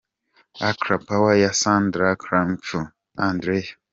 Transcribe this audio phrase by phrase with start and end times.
[0.69, 3.69] Accra Power ya Sandra Krampellhuber & Andrea.